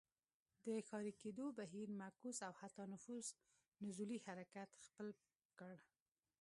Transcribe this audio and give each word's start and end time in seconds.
د 0.65 0.67
ښاري 0.87 1.13
کېدو 1.21 1.45
بهیر 1.59 1.87
معکوس 1.99 2.37
او 2.47 2.53
حتی 2.61 2.83
نفوس 2.93 3.27
نزولي 3.85 4.19
حرکت 4.25 4.69
خپل 4.87 5.07
کړ. 5.59 5.73